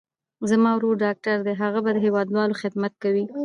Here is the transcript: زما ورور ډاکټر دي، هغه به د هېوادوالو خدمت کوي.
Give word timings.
زما 0.49 0.71
ورور 0.75 0.95
ډاکټر 1.05 1.37
دي، 1.45 1.53
هغه 1.61 1.79
به 1.85 1.91
د 1.93 1.97
هېوادوالو 2.05 2.59
خدمت 2.61 2.93
کوي. 3.03 3.23